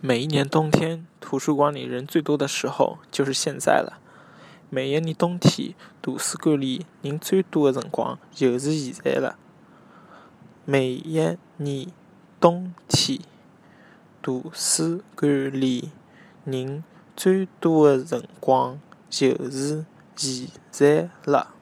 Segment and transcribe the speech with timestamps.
[0.00, 3.98] 每一年冬天图书馆里人最多的时候就是现在了。
[4.70, 9.36] 每一年冬天图书馆里人最多的辰光就是现在了。
[10.64, 11.18] 每一
[11.56, 11.88] 年
[12.38, 13.18] 冬天
[14.22, 15.90] 图书馆里
[16.44, 16.84] 人
[17.16, 18.78] 最多的辰光
[19.10, 19.84] 就是
[20.14, 21.57] 现在了。